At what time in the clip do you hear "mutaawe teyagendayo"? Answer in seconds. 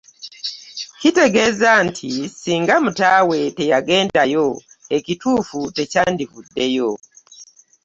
2.85-4.47